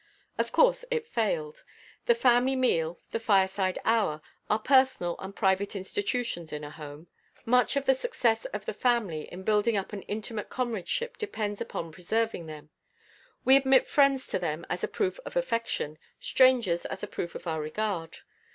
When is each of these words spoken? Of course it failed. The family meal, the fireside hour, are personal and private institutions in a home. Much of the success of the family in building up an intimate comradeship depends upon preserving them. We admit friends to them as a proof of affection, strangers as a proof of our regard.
Of 0.39 0.51
course 0.51 0.83
it 0.89 1.05
failed. 1.05 1.63
The 2.07 2.15
family 2.15 2.55
meal, 2.55 2.99
the 3.11 3.19
fireside 3.19 3.77
hour, 3.85 4.23
are 4.49 4.57
personal 4.57 5.15
and 5.19 5.35
private 5.35 5.75
institutions 5.75 6.51
in 6.51 6.63
a 6.63 6.71
home. 6.71 7.05
Much 7.45 7.75
of 7.75 7.85
the 7.85 7.93
success 7.93 8.45
of 8.45 8.65
the 8.65 8.73
family 8.73 9.31
in 9.31 9.43
building 9.43 9.77
up 9.77 9.93
an 9.93 10.01
intimate 10.01 10.49
comradeship 10.49 11.19
depends 11.19 11.61
upon 11.61 11.91
preserving 11.91 12.47
them. 12.47 12.71
We 13.45 13.55
admit 13.55 13.85
friends 13.85 14.25
to 14.29 14.39
them 14.39 14.65
as 14.71 14.83
a 14.83 14.87
proof 14.87 15.19
of 15.23 15.35
affection, 15.35 15.99
strangers 16.19 16.83
as 16.85 17.03
a 17.03 17.07
proof 17.07 17.35
of 17.35 17.45
our 17.45 17.61
regard. 17.61 18.21